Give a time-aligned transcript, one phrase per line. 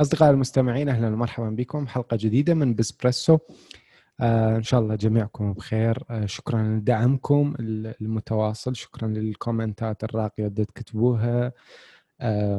[0.00, 1.86] أصدقائي المستمعين أهلا ومرحبا بكم.
[1.86, 3.38] حلقة جديدة من بسبريسو
[4.20, 6.04] آه إن شاء الله جميعكم بخير.
[6.10, 8.76] آه شكرا لدعمكم المتواصل.
[8.76, 11.52] شكرا للكومنتات الراقية اللي تكتبوها.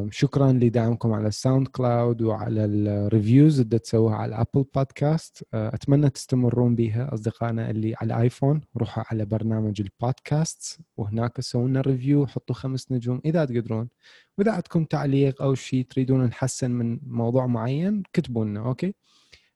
[0.09, 6.09] شكرا لدعمكم على ال SoundCloud وعلى ال reviews اللي تسووها على ال Apple Podcast أتمنى
[6.09, 12.27] تستمرون بها أصدقائنا اللي على ال iPhone روحوا على برنامج البودكاست وهناك سووا لنا review
[12.27, 13.89] حطوا خمس نجوم إذا تقدرون.
[14.37, 18.95] وإذا عندكم تعليق أو شيء تريدون نحسن من موضوع معين كتبوا لنا okay؟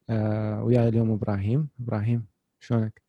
[0.10, 1.70] آه وياي اليوم إبراهيم.
[1.80, 2.26] إبراهيم
[2.60, 3.02] شلونك؟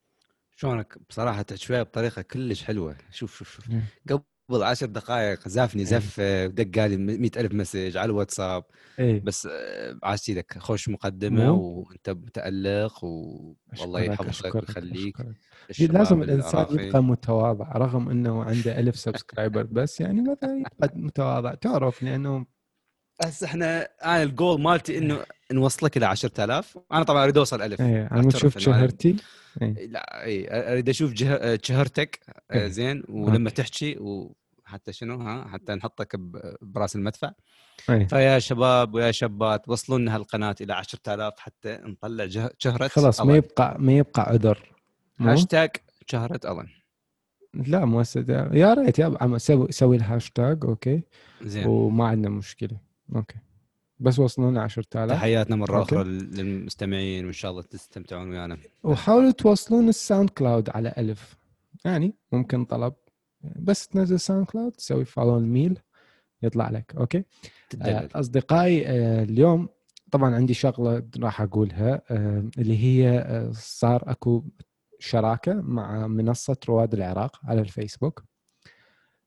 [0.56, 2.96] شلونك؟ بصراحة شوية بطريقة كلش حلوة.
[3.10, 3.68] شوف شوف شوف.
[4.09, 5.88] قبل قبل عشر دقائق زافني إيه.
[5.88, 8.65] زف ودق لي مئة ألف message على الواتساب.
[8.98, 9.48] إيه؟ بس
[10.02, 10.59] عاشت لك.
[10.59, 15.16] خوش مقدمة وأنت متألق والله يحفظك ويخليك.
[15.80, 21.55] لازم الإنسان يبقى متواضع رغم إنه عنده ألف subscriber بس يعني مثلا يبقى متواضع.
[21.55, 22.57] تعرف لأنه
[23.24, 28.09] هسه إحنا أنا الجول مالتي إنه نوصلك إلى 10000 أنا طبعا أريد أوصل 1000 إيه
[28.12, 29.16] أنا أشوف شهرتي.
[29.62, 29.87] إيه.
[29.87, 31.12] لا اي أريد أشوف
[31.62, 32.20] شهرتك
[32.51, 32.66] آه، إيه.
[32.68, 36.16] زين ولما تحكي وحتى شنو ها حتى نحطك
[36.62, 37.32] براس المدفع.
[37.90, 38.06] أيه.
[38.06, 43.76] فيا شباب ويا شابات وصلوا لنا هالقناة إلى 10000 حتى نطلع شهرة خلاص ما يبقى
[43.78, 44.73] ما يبقى عذر.
[45.21, 45.71] هاشتاج
[46.06, 46.66] شهرة الن
[47.54, 48.02] لا مو
[48.52, 51.02] يا ريت يا عم سوي سوي الهاشتاج okay.
[51.43, 51.66] زين.
[51.66, 52.87] وما عندنا مشكلة.
[53.16, 53.37] okay.
[54.01, 55.95] بس وصلونا 10000 تحياتنا مرة okay.
[55.95, 58.59] أخرى للمستمعين وإن شاء الله تستمتعون ويانا.
[58.82, 61.37] وحاولوا توصلون ال SoundCloud على ألف.
[61.84, 62.95] يعني ممكن طلب.
[63.56, 65.78] بس تنزل SoundCloud تسوي follow ال mail
[66.42, 66.94] يطلع لك.
[66.97, 67.25] okay.
[67.82, 69.69] آه أصدقائي آه اليوم
[70.10, 74.44] طبعا عندي شغلة راح أقولها آه اللي هي صار أكو
[74.98, 78.25] شراكة مع منصة رواد العراق على الفيسبوك.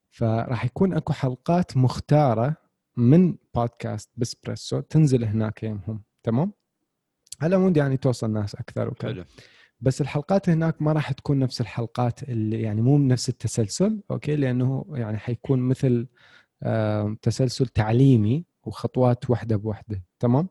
[0.10, 2.56] فراح يكون أكو حلقات مختارة
[3.02, 6.52] من بودكاست بسبريسو تنزل هناك يمهم تمام؟
[7.42, 9.26] على مود يعني توصل ناس أكثر وكذا.
[9.82, 14.86] بس الحلقات هناك ما راح تكون نفس الحلقات اللي يعني مو نفس التسلسل okay؟ لأنه
[14.90, 16.08] يعني حيكون مثل
[17.22, 20.50] تسلسل تعليمي وخطوات واحدة بوحده تمام؟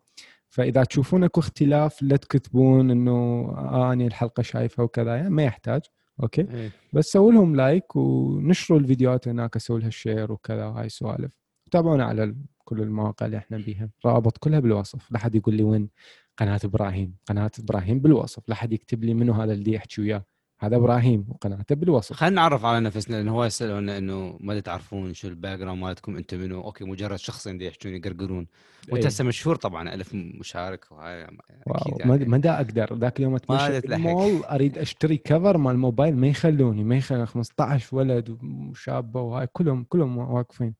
[0.48, 3.10] فإذا تشوفون أكو اختلاف لا تكتبون إنه
[3.56, 5.80] آه أني الحلقة شايفها وكذا يعني ما يحتاج
[6.22, 6.70] okay؟ إيه.
[6.92, 11.39] بس سووا لهم like ونشروا الفيديوهات هناك سووا لها share وكذا وهاي السوالف
[11.70, 13.88] تابعونا على كل المواقع اللي إحنا بيها.
[14.04, 15.12] رابط كلها بالوصف.
[15.12, 15.88] لا حد يقول لي وين
[16.36, 17.14] قناة إبراهيم.
[17.26, 18.48] قناة إبراهيم بالوصف.
[18.48, 20.24] لا حد يكتب لي منو هذا اللي يحكي وياه.
[20.62, 22.16] هذا إبراهيم وقناته بالوصف.
[22.16, 26.38] خلينا نعرف على نفسنا لأنه هو يسالونا إنه ما تعرفون شو ال background مالتكم أنتم
[26.38, 28.46] منو okay مجرد شخصين دي يحكون يقرقرون.
[28.92, 30.86] وأنت هسه مشهور طبعا ألف مشارك.
[30.90, 31.24] وهاي
[31.66, 32.94] أكيد يعني ما دا أقدر.
[32.94, 36.84] ذاك اليوم أتمشى المول أريد أشتري cover مال الموبايل ما يخلوني.
[36.84, 40.74] ما يخلوني 15 ولد وشابة وهاي كلهم كلهم واقفين.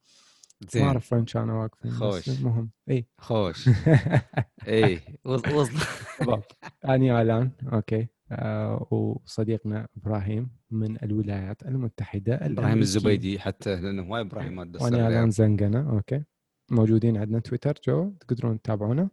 [0.69, 0.82] زين.
[0.82, 2.28] ما أعرف وين كانوا واقفين خوش.
[2.28, 2.71] المهم.
[2.91, 3.06] إي.
[3.19, 3.69] خوش.
[4.69, 6.43] إي وصل
[6.88, 7.50] أني آلان.
[7.72, 8.08] okay.
[8.32, 15.91] آه وصديقنا إبراهيم من الولايات المتحدة إبراهيم الزبيدي حتى لأنه هواي إبراهيم وأنا آلان زنقنا.
[15.91, 16.22] okay.
[16.70, 19.09] موجودين عندنا تويتر جو تقدرون تتابعونا.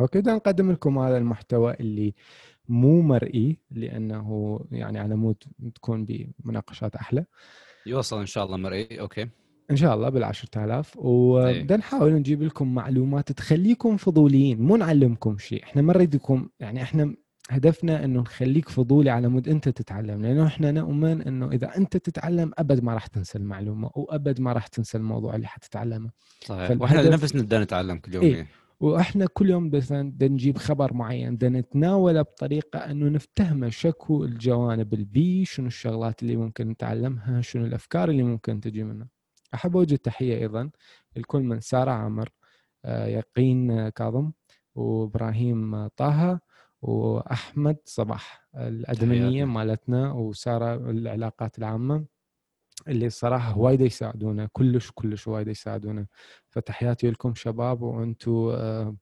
[0.00, 0.18] okay.
[0.18, 2.14] بدنا نقدم لكم هذا المحتوى اللي
[2.68, 5.36] مو مرئي لأنه يعني على مود
[5.74, 7.24] تكون بمناقشات أحلى.
[7.86, 9.00] يوصل إن شاء الله مرئي.
[9.00, 9.28] أوكي.
[9.70, 14.62] إن شاء الله بال 10000 وبدنا نحاول نجيب لكم معلومات تخليكم فضوليين.
[14.62, 15.62] مو نعلمكم شيء.
[15.62, 17.14] إحنا ما نريدكم يعني إحنا
[17.50, 20.22] هدفنا إنه نخليك فضولي على مود أنت تتعلم.
[20.22, 24.66] لأنه إحنا نؤمن إنه إذا أنت تتعلم أبد ما راح تنسى المعلومة وأبد ما راح
[24.66, 26.10] تنسى الموضوع اللي حتتعلمه.
[26.40, 26.80] صحيح.
[26.80, 28.46] وإحنا نفسنا بدنا نتعلم كل يوم إيه؟
[28.80, 34.94] وإحنا كل يوم مثلا بدنا نجيب خبر معين بدنا نتناوله بطريقة إنه نفتهمه شكو الجوانب
[34.94, 39.08] البي شنو الشغلات اللي ممكن نتعلمها شنو الأفكار اللي ممكن تجي منها.
[39.54, 40.70] أحب أوجه تحية أيضا
[41.16, 42.28] لكل من ساره عامر
[42.84, 44.32] آه، يقين كاظم
[44.74, 46.40] وإبراهيم طه
[46.82, 52.04] وأحمد صباح الأدمنية مالتنا وسارة العلاقات العامة
[52.88, 56.06] اللي الصراحه وايد يساعدونا كلش كلش وايد يساعدونا.
[56.48, 58.96] فتحياتي لكم شباب وأنتم آه، آه،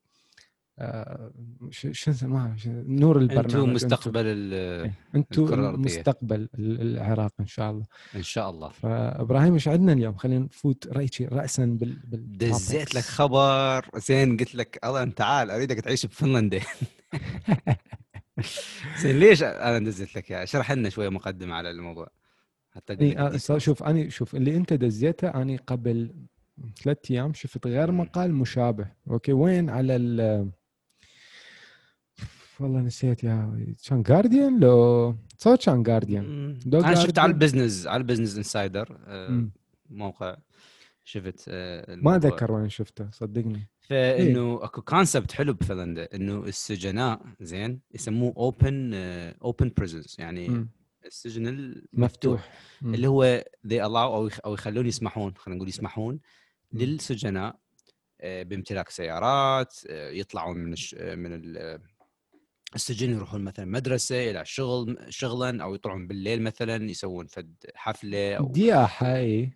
[1.70, 4.26] شو اسمها نور البرنامج أنتم مستقبل
[5.14, 7.84] أنتم إيه، مستقبل العراق إن شاء الله.
[8.16, 8.68] إن شاء الله.
[8.68, 12.38] فإبراهيم إيش عندنا اليوم؟ خلينا نفوت ريتشي راسا بال, بال...
[12.38, 13.86] دزيت لك خبر.
[13.96, 16.60] زين قلت لك الله تعال أريدك تعيش بفنلندا.
[19.00, 22.08] زين ليش أنا دزيت لك اياه اشرح لنا شوية مقدمة على الموضوع.
[22.70, 26.14] حتى إيه شوف أنا شوف اللي أنت دزيته أنا قبل
[26.82, 28.86] ثلاث أيام شفت غير مقال مشابه.
[29.10, 30.52] أوكي وين على ال
[32.62, 38.00] والله نسيت يا كان Guardian لو صوت كان Guardian أنا شفت على ال Business على
[38.00, 39.48] ال Business Insider آه،
[39.90, 40.36] موقع
[41.04, 43.68] شفت آه، ما أتذكر وين شفته صدقني.
[43.80, 48.94] فإنه أكو concept حلو بفنلندا إنه السجناء زين يسموه open
[49.42, 50.68] open prisons يعني م.
[51.06, 52.94] السجن المفتوح مفتوح.
[52.94, 56.20] اللي هو they allow أو أو يخلون يسمحون خلينا نقول يسمحون
[56.72, 56.78] م.
[56.78, 57.58] للسجناء
[58.20, 61.32] آه، بامتلاك سيارات يطلعون من من
[62.74, 68.48] السجن يروحون مثلا مدرسة إلى شغل شغلا أو يطلعون بالليل مثلا يسوون فد حفلة أو
[68.48, 69.52] دياحه اي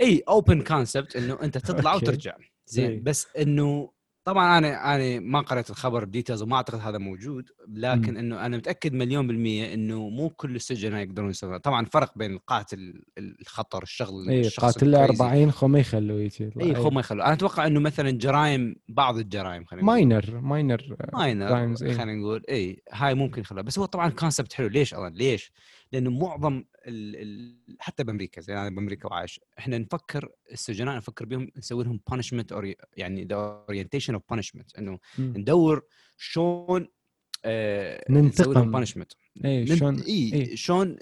[0.00, 2.36] إي open concept إنه أنت تطلع وترجع.
[2.66, 3.92] زين بس إنه
[4.24, 8.56] طبعا أنا أنا ما قريت الخبر ب details وما أعتقد هذا موجود لكن إنه أنا
[8.56, 14.28] متأكد مليون بالمية إنه مو كل السجناء يقدرون يسوون طبعا فرق بين القاتل الخطر الشغل
[14.28, 17.24] اي قاتل 40 خو ما يخلوه يجي اي خو ما يخلوه.
[17.24, 22.42] أنا أتوقع إنه مثلا جرائم بعض الجرائم خلينا minor minor minor خلينا نقول.
[22.48, 24.68] اي هاي ممكن يخلوها بس هو طبعا concept حلو.
[24.68, 25.52] ليش أصلا ليش؟
[25.92, 31.50] لأنه معظم ال ال حتى بأمريكا زي أنا بأمريكا وعايش إحنا نفكر السجناء نفكر بهم
[31.56, 32.54] نسوي لهم punishment
[32.96, 35.82] يعني the orientation of punishment إنه ندور
[36.16, 36.88] شلون
[37.44, 38.70] آه ننتقم.
[38.70, 39.12] punishment
[39.44, 40.54] اي شلون إي إيه.
[40.54, 40.96] شلون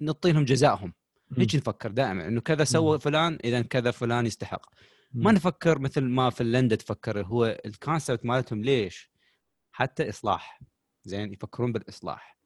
[0.00, 0.94] نعطي لهم جزائهم.
[1.38, 4.70] هيك نفكر دائما إنه كذا سوى فلان اذا كذا فلان يستحق.
[5.12, 9.10] ما نفكر مثل ما فنلندا تفكر هو ال concept مالتهم ليش؟
[9.72, 10.60] حتى إصلاح.
[11.04, 12.41] زين يفكرون بالإصلاح.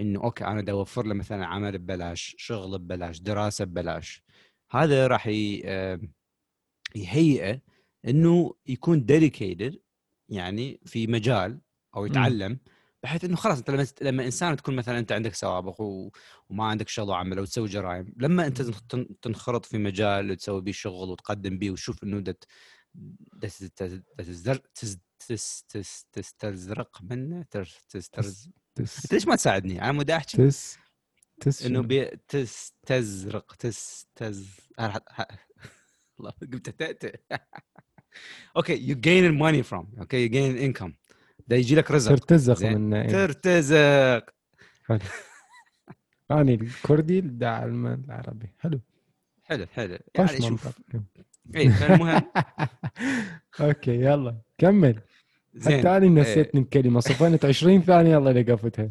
[0.00, 4.22] إنه أوكي أنا بدي أوفر له مثلا عمل ببلاش شغل ببلاش دراسة ببلاش.
[4.70, 5.26] هذا راح
[6.96, 7.60] يهيئه
[8.08, 9.80] إنه يكون dedicated
[10.28, 11.60] يعني في مجال
[11.96, 12.58] أو يتعلم
[13.02, 17.08] بحيث إنه خلاص أنت لما لما إنسان تكون مثلا أنت عندك سوابق وما عندك شغل
[17.08, 18.62] وعمل وتسوي جرائم لما أنت
[19.22, 22.44] تنخرط في مجال وتسوي به شغل وتقدم به وتشوف إنه that
[26.12, 27.44] تستزرق منه
[27.90, 30.78] تسترز تس ليش ما تساعدني؟ أنا مودي احكي تس
[31.40, 34.50] تس إنه بي تس تزرق تس تز
[36.20, 37.16] الله قلت تأتئ
[38.56, 40.92] أوكي يو جين ماني فروم أوكي يو جين انكم
[41.48, 42.14] ده يجي لك رزق.
[42.14, 43.08] ترتزق من إيه.
[43.08, 44.34] ترتزق.
[46.30, 48.54] اني الكردي دع العربي.
[48.58, 48.80] حلو.
[49.42, 49.98] حلو حلو.
[50.14, 50.68] يعني شوف.
[51.56, 52.22] اي المهم
[53.60, 55.00] أوكي يلا كمل.
[55.54, 58.90] زين حتى أنا نسيتني الكلمة صفنت 20 ثانية الله لقفتها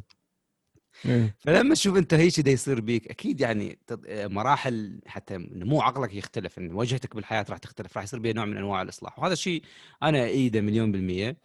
[1.05, 1.35] إيه.
[1.39, 3.79] فلما تشوف أنت هيك دا يصير بيك أكيد يعني
[4.11, 8.57] مراحل حتى نمو عقلك يختلف إن وجهتك بالحياة راح تختلف راح يصير بها نوع من
[8.57, 9.19] أنواع الإصلاح.
[9.19, 9.63] وهذا الشيء
[10.03, 11.37] أنا ايده مليون بالمية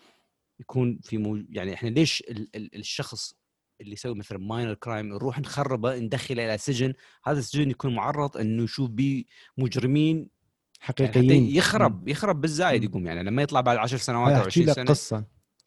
[0.61, 3.35] يكون في مو يعني إحنا ليش ال ال الشخص
[3.81, 8.63] اللي يسوي مثلا minor crime نروح نخربه ندخله إلى سجن هذا السجن يكون معرض إنه
[8.63, 9.25] يشوف به
[9.59, 10.29] مجرمين
[10.81, 11.31] حقيقيين.
[11.31, 13.23] يعني يخرب يخرب بالزايد يقوم يعني.
[13.23, 14.85] لما يطلع بعد 10 سنوات أو 20 سنة.
[14.85, 15.25] قصة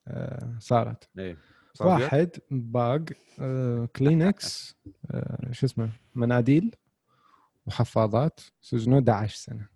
[0.08, 1.10] آه صارت.
[1.20, 1.38] إيه
[1.80, 3.02] واحد باق
[3.40, 4.76] آه كلينكس
[5.12, 6.76] آه شو اسمه مناديل
[7.66, 9.68] وحفاضات سجنوه 11 سنة.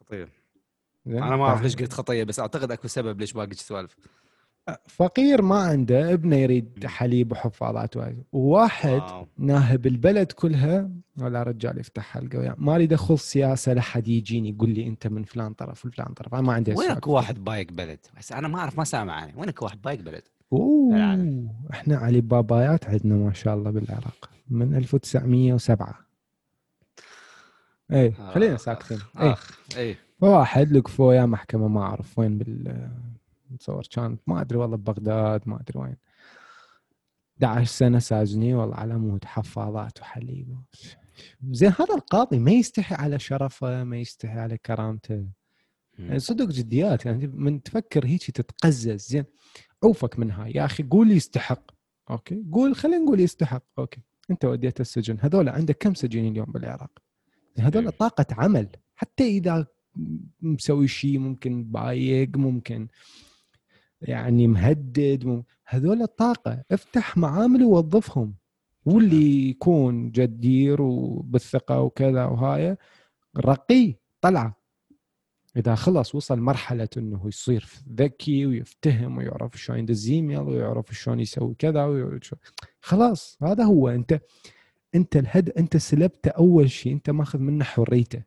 [0.00, 0.28] خطير.
[1.06, 3.96] أنا ما أعرف ليش قلت خطيه بس أعتقد أكو سبب ليش باقي سوالف.
[4.88, 7.94] فقير ما عنده ابنه يريد حليب وحفاضات
[8.32, 9.26] وواحد واو.
[9.38, 12.54] ناهب البلد كلها ولا رجال يفتح حلقة وياه.
[12.58, 16.34] ما أريد ادخل سياسة لحد يجيني يقول لي أنت من فلان طرف وفلان طرف.
[16.34, 19.62] أنا ما عندي وينك واحد بايق بلد؟ بس أنا ما أعرف ما سامع عنه وينك
[19.62, 20.22] واحد بايق بلد؟
[20.52, 20.96] أوه
[21.70, 24.30] إحنا علي بابايات عندنا ما شاء الله بالعراق.
[24.50, 25.94] من 1907
[27.92, 28.98] إيه خلينا ساكتين.
[29.20, 29.36] إيه.
[29.76, 29.98] إيه.
[30.20, 32.18] واحد لقفوه يا محكمة ما أعرف.
[32.18, 32.88] وين بال
[33.52, 35.96] متصور كان ما أدري والله ببغداد ما أدري وين.
[37.44, 40.56] 11 سنة ساجني والله على مود حفاضات وحليب.
[41.50, 45.26] زين هذا القاضي ما يستحي على شرفه ما يستحي على كرامته.
[45.98, 49.08] يعني صدق جديات يعني من تفكر هيك تتقزز.
[49.08, 49.24] زين
[49.84, 50.52] عوفك من هاي.
[50.52, 51.70] يا أخي قول يستحق.
[52.10, 53.62] أوكي قول خلينا نقول يستحق.
[53.78, 54.00] أوكي
[54.30, 55.16] أنت وديته السجن.
[55.20, 56.90] هذول عندك كم سجين اليوم بالعراق؟
[57.58, 58.68] هذول طاقة عمل.
[58.96, 59.66] حتى إذا
[60.40, 62.88] مسوي شيء ممكن بايق ممكن
[64.02, 68.34] يعني مهدد هذول الطاقة افتح معامل ووظفهم.
[68.84, 72.76] واللي يكون جدير وبالثقة وكذا وهاي
[73.36, 74.62] رقي طلعه
[75.56, 81.54] إذا خلص وصل مرحلة إنه يصير ذكي ويفتهم ويعرف شلون يدز إيميل ويعرف شلون يسوي
[81.58, 81.84] كذا
[82.80, 83.88] خلاص هذا هو.
[83.88, 84.20] أنت
[84.94, 88.22] أنت الهد أنت سلبته أول شيء أنت ماخذ منه حريته.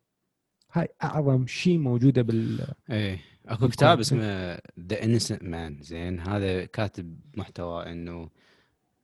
[0.72, 3.20] هاي أعظم شيء موجودة بال إيه.
[3.48, 8.30] أكو كتاب اسمه The Innocent Man زين هذا كاتب محتوى إنه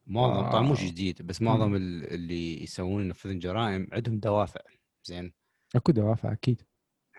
[0.07, 4.61] معظم طبعا مو جديد بس معظم اللي يسوون ينفذون جرائم عندهم دوافع.
[5.05, 5.33] زين.
[5.75, 6.63] أكو دوافع أكيد.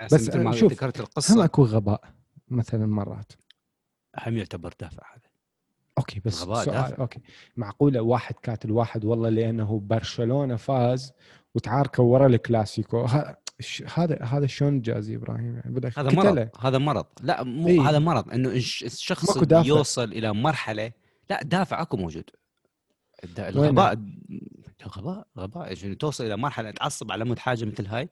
[0.04, 1.36] بس مثل ما شوف ذكرت القصة.
[1.36, 2.14] هم أكو غباء
[2.48, 3.32] مثلا مرات.
[4.26, 5.30] هم يعتبر دافع هذا.
[5.98, 6.98] أوكي بس سؤال دافع.
[6.98, 7.22] أوكي.
[7.58, 11.14] معقولة واحد كاتل واحد والله لأنه برشلونة فاز
[11.56, 13.08] وتعاركوا ورا الكلاسيكو؟
[13.94, 17.06] هذا هذا شلون جازي إبراهيم؟ يعني بدك هذا مرض هذا مرض.
[17.22, 20.92] لا مو إيه؟ هذا مرض إنه الشخص يوصل إلى مرحلة
[21.30, 22.30] لا دافع أكو موجود.
[23.40, 24.00] الغباء
[24.88, 28.10] غباء غباء يعني توصل إلى مرحلة تعصب على مود حاجة مثل هاي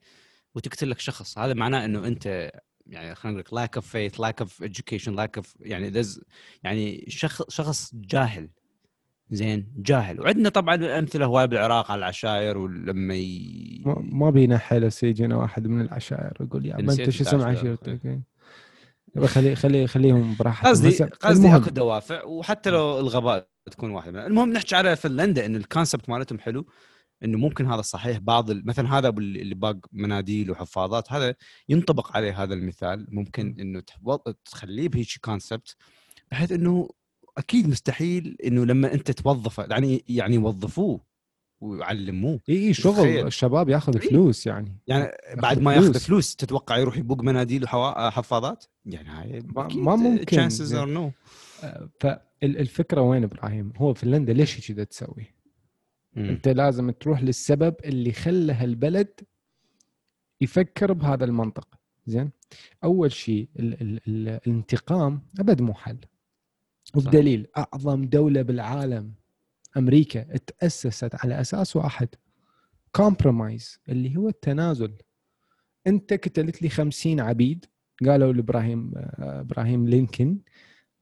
[0.54, 1.38] وتقتل لك شخص.
[1.38, 2.52] هذا معناه إنه أنت
[2.86, 6.02] يعني خلينا نقول lack of faith lack of education lack of يعني
[6.62, 8.48] يعني شخص شخص جاهل.
[9.32, 10.20] زين جاهل.
[10.20, 13.82] وعندنا طبعا أمثلة هواي بالعراق على العشائر ولما ي...
[13.96, 18.20] ما بينا حيل سيجينا واحد من العشائر يقول يا أنت شو اسم عشيرتك
[19.24, 20.70] خلي خلي خليهم براحتهم.
[20.70, 24.26] قصدي قصدي اكو دوافع وحتى لو الغباء تكون واحدة.
[24.26, 26.66] المهم نحكي على فنلندا انه الكونسبت مالتهم حلو
[27.24, 28.18] إنه ممكن هذا صحيح.
[28.18, 31.34] بعض مثلا هذا اللي باق مناديل وحفاظات هذا
[31.68, 33.06] ينطبق عليه هذا المثال.
[33.10, 33.82] ممكن إنه
[34.44, 35.76] تخليه بهيك كونسبت
[36.30, 36.88] بحيث إنه
[37.38, 41.00] أكيد مستحيل إنه لما أنت توظفه يعني يعني يوظفوه
[41.60, 44.76] ويعلموه إي إي شغل الشباب ياخذ إيه؟ فلوس يعني.
[44.86, 49.42] يعني بعد ما ياخذ فلوس تتوقع يروح يبوق مناديل وحفاظات يعني هاي
[49.74, 50.48] ما ممكن.
[50.48, 51.12] or no.
[51.64, 55.34] آه، فالفكرة وين إبراهيم؟ هو فنلندا ليش كذا تسوي؟
[56.16, 56.28] مم.
[56.28, 59.20] أنت لازم تروح للسبب اللي خلى هالبلد
[60.40, 61.68] يفكر بهذا المنطق.
[62.06, 62.30] زين؟
[62.84, 65.98] أول شيء ال ال ال الانتقام أبد مو حل.
[66.96, 69.12] وبدليل أعظم دولة بالعالم
[69.76, 72.08] أمريكا تأسست على أساس واحد
[72.92, 74.94] compromise اللي هو التنازل.
[75.86, 77.64] أنت قتلت لي 50 عبيد
[78.06, 80.38] قالوا لإبراهيم إبراهيم لينكن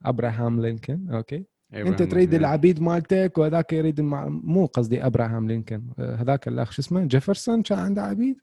[0.04, 1.44] أبراهام لينكن أوكي؟
[1.74, 4.28] أنت تريد العبيد مالتك وهذاك يريد المع...
[4.28, 8.40] مو قصدي إبراهام لينكن هذاك الأخ شو اسمه؟ جيفرسون كان عنده عبيد؟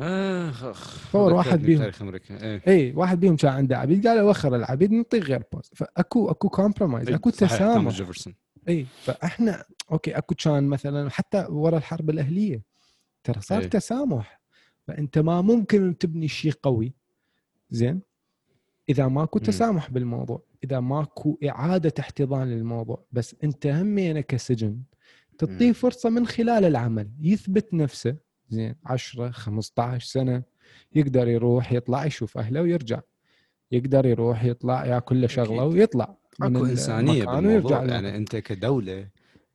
[0.00, 1.78] اخ تصور واحد بيهم.
[1.78, 2.42] تاريخ أمريكا.
[2.44, 2.62] إيه.
[2.68, 7.08] اي واحد بيهم كان عنده عبيد قال وخر العبيد نعطيه غير بوست فاكو أكو كومبرومايز
[7.08, 7.92] أكو تسامح.
[7.92, 8.34] جيفرسون.
[8.68, 12.62] اي فإحنا أوكي أكو كان مثلا حتى ورا الحرب الأهلية.
[13.24, 13.66] ترى صار إيه.
[13.66, 14.40] تسامح.
[14.88, 16.92] فأنت ما ممكن تبني شيء قوي.
[17.70, 18.00] زين؟
[18.88, 24.82] إذا ماكو تسامح بالموضوع إذا ماكو إعادة احتضان للموضوع بس أنت همينه كسجن
[25.38, 27.10] تعطيه فرصة من خلال العمل.
[27.20, 28.27] يثبت نفسه.
[28.48, 30.42] زين 10 15 سنة
[30.94, 33.00] يقدر يروح يطلع يشوف أهله ويرجع.
[33.72, 37.84] يقدر يروح يطلع ياكل له شغلة ويطلع أكو إنسانية بالموضوع.
[37.84, 39.08] يعني أنت كدولة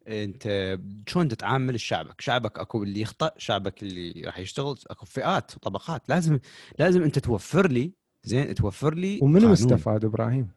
[0.07, 6.09] أنت شلون تتعامل شعبك؟ شعبك أكو اللي يخطأ شعبك اللي راح يشتغل أكو فئات وطبقات
[6.09, 6.39] لازم
[6.79, 7.91] لازم أنت توفر لي
[8.23, 10.47] زين توفر لي ومنو مستفاد إبراهيم؟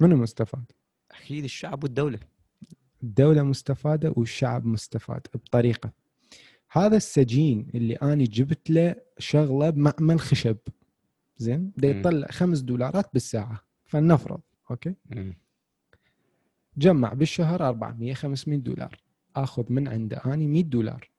[0.00, 0.64] منو مستفاد؟
[1.10, 2.18] أكيد الشعب والدولة.
[3.02, 5.92] الدولة مستفادة والشعب مستفاد بطريقة.
[6.74, 10.56] هذا السجين اللي أنا جبت له شغلة بمعمل خشب
[11.36, 13.60] زين؟ بده يطلع خمس دولارات بالساعة.
[13.84, 14.94] فلنفرض أوكي؟
[16.76, 19.02] جمع بالشهر 400 500 دولار.
[19.36, 21.10] آخذ من عنده أني 100 دولار.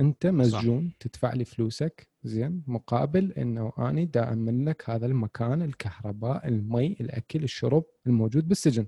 [0.00, 0.96] أنت مسجون صح.
[1.00, 2.08] تدفع لي فلوسك.
[2.22, 8.86] زين؟ مقابل إنه أني دا امن لك هذا المكان الكهرباء المي الأكل الشرب الموجود بالسجن.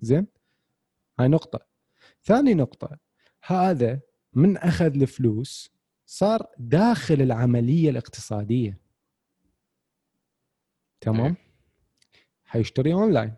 [0.00, 0.26] زين؟
[1.18, 1.60] هاي نقطة.
[2.22, 2.98] ثاني نقطة.
[3.46, 4.00] هذا
[4.34, 5.70] من أخذ الفلوس
[6.06, 8.78] صار داخل العملية الاقتصادية.
[11.00, 11.36] تمام؟ إيه.
[12.44, 13.34] حيشتري أونلاين.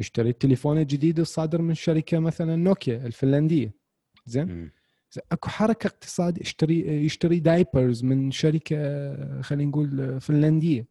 [0.00, 3.74] يشتري التليفون الجديد الصادر من شركة مثلا نوكيا الفنلندية.
[4.26, 4.70] زين؟
[5.32, 8.76] أكو حركة اقتصادية يشتري يشتري diapers من شركة
[9.42, 10.86] خلينا نقول فنلندية.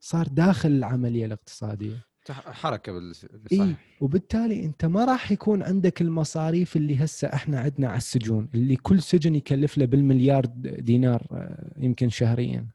[0.00, 2.06] صار داخل العملية الاقتصادية.
[2.32, 7.96] حركة بالصحيح إيه؟ وبالتالي أنت ما راح يكون عندك المصاريف اللي هسه إحنا عندنا على
[7.96, 12.66] السجون اللي كل سجن يكلف له بالمليار دينار آه، يمكن شهريا.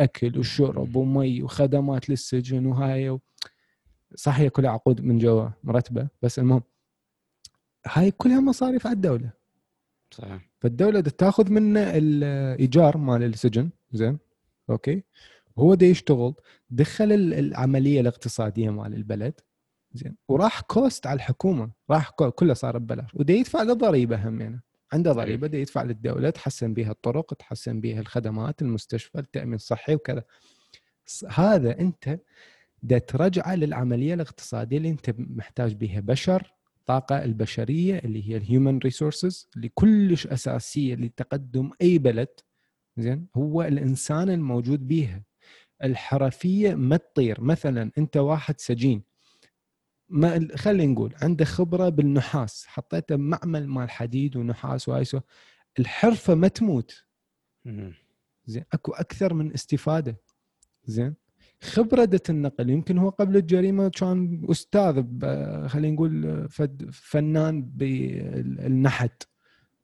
[0.00, 3.20] أكل وشرب ومي وخدمات للسجن وهاي و...
[4.14, 6.62] صحيح كلها عقود من جوا مرتبة بس المهم
[7.86, 9.30] هاي كلها مصاريف على الدولة.
[10.10, 10.48] صحيح.
[10.60, 14.18] فالدولة تاخذ منه الايجار مال السجن زين
[14.70, 15.02] okay؟
[15.58, 16.34] هو ده يشتغل
[16.70, 19.40] دخل العملية الاقتصادية مال البلد
[19.94, 24.60] زين وراح cost على الحكومة راح كله صار ببلاش وده يدفع له ضريبه هم يعني
[24.92, 30.24] عنده ضريبة ده يدفع للدولة تحسن بها الطرق تحسن بها الخدمات المستشفى التأمين الصحي وكذا.
[31.30, 32.18] هذا أنت
[32.82, 38.78] ده ترجعه للعملية الاقتصادية اللي أنت محتاج بها بشر الطاقه البشرية اللي هي ال human
[38.78, 42.28] resources اللي كلش أساسية لتقدم أي بلد
[42.96, 45.22] زين هو الإنسان الموجود بيها.
[45.84, 47.40] الحرفية ما تطير.
[47.40, 49.02] مثلا أنت واحد سجين.
[50.08, 52.66] ما خلينا نقول عنده خبرة بالنحاس.
[52.66, 55.20] حطيته بمعمل مال حديد ونحاس وايسو
[55.78, 57.04] الحرفة ما تموت.
[58.46, 58.64] زين.
[58.72, 60.16] أكو أكثر من استفادة.
[60.84, 61.14] زين.
[61.62, 62.70] خبرة النقل.
[62.70, 64.94] يمكن هو قبل الجريمة كان أستاذ
[65.68, 66.48] خلينا نقول
[66.92, 69.22] فنان بالنحت.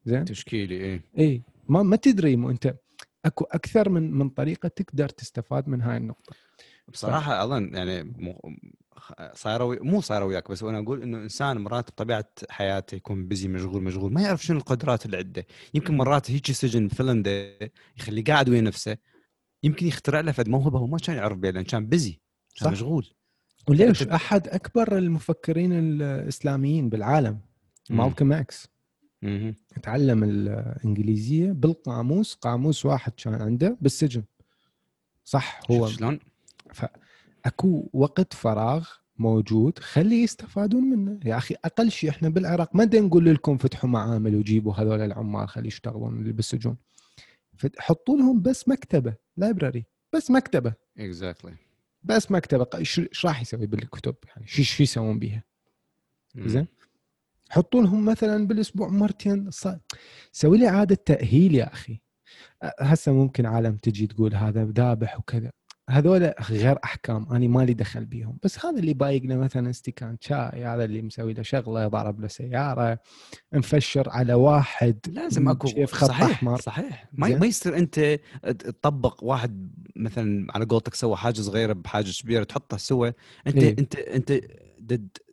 [0.05, 0.25] زين.
[0.25, 2.75] تشكيلي اي اي ما ما تدري مو أنت.
[3.25, 6.37] أكو أكثر من من طريقة تقدر تستفاد من هاي النقطة.
[6.89, 8.13] بصراحة أظن يعني
[9.35, 13.83] صايرة مو صايرة وياك بس أنا أقول إنه إنسان مرات بطبيعة حياته يكون بزي مشغول
[13.83, 15.47] مشغول ما يعرف شنو القدرات اللي عنده.
[15.75, 17.23] يمكن مرات هيك سجن فيلم
[17.99, 18.97] يخليه قاعد ويا نفسه
[19.63, 22.21] يمكن يخترع له فد موهبه هو ما كان يعرف بها لأن كان بزي
[22.57, 23.07] كان مشغول.
[23.69, 27.41] وليش أحد أكبر المفكرين الإسلاميين بالعالم؟
[27.91, 28.69] مالكوم إكس.
[29.83, 34.23] تعلم الإنجليزية بالقاموس قاموس واحد كان عنده بالسجن.
[35.25, 35.89] صح هو.
[35.89, 36.19] شلون؟
[36.73, 38.89] فاكو وقت فراغ
[39.19, 41.21] موجود خلي يستفادون منه.
[41.25, 45.67] يا أخي أقل شيء إحنا بالعراق ما نقول لكم فتحوا معامل وجيبوا هذول العمال خلي
[45.67, 46.77] يشتغلون اللي بالسجون.
[47.79, 50.75] حطوا لهم بس مكتبة library بس مكتبة.
[50.99, 51.55] exactly exactly.
[52.03, 52.67] بس مكتبة.
[52.75, 55.45] إيش راح يسوي بالكتب؟ يعني شو شو يسوون بيها؟
[56.37, 56.67] زين؟
[57.51, 59.51] حطوا لهم مثلا بالأسبوع مرتين.
[60.33, 62.01] سوي لي عاده تأهيل يا أخي.
[62.81, 65.51] هسه ممكن عالم تجي تقول هذا ذابح وكذا.
[65.91, 68.39] هذول غير أحكام أنا مالي دخل بيهم.
[68.43, 72.99] بس هذا اللي بايقنا مثلا استكان شاي هذا اللي مسوي له شغلة ضرب له سيارة
[73.53, 76.61] مفشر على واحد لازم أكو خط صحيح أحمر.
[76.61, 77.09] صحيح.
[77.13, 82.77] ما, ما يصير أنت تطبق واحد مثلا على قولتك سوى حاجة صغيرة بحاجة كبيرة تحطها
[82.77, 83.11] سوا
[83.47, 84.33] أنت إيه؟ أنت أنت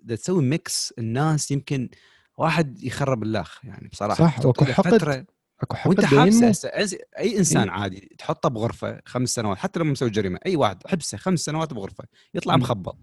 [0.07, 1.89] تسوي mix الناس يمكن
[2.37, 4.15] واحد يخرب الأخ يعني بصراحة.
[4.15, 5.25] صح اكو حقد
[5.61, 6.71] أكو حقد وأنت حابسه
[7.17, 11.17] أي إنسان إيه؟ عادي تحطه بغرفة خمس سنوات حتى لو مسوي جريمة أي واحد حبسه
[11.17, 12.03] خمس سنوات بغرفة
[12.33, 12.97] يطلع مخبط.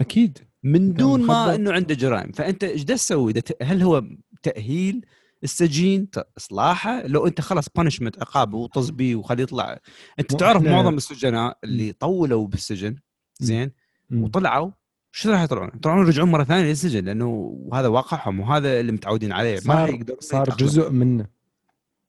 [0.00, 0.38] أكيد.
[0.62, 2.32] من دون ما إنه عنده جرائم.
[2.32, 4.04] فأنت إيش تسوي؟ هل هو
[4.42, 5.06] تأهيل
[5.44, 6.08] السجين؟
[6.38, 9.78] إصلاحه؟ لو أنت خلاص punishment عقاب وطز بيه وخليه يطلع.
[10.18, 12.96] أنت تعرف معظم السجناء اللي طولوا بالسجن
[13.40, 13.72] زين؟
[14.12, 14.70] وطلعوا
[15.16, 19.60] شو راح يطلعون؟ يطلعون يرجعون مرة ثانية للسجن لأنه هذا واقعهم وهذا اللي متعودين عليه.
[19.66, 21.26] ما صار جزء منه.